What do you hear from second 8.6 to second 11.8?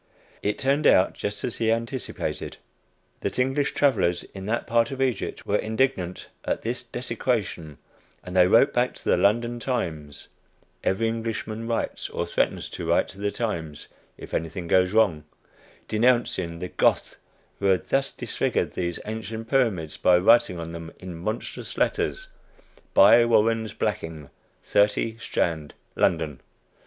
back to the London Times (every Englishman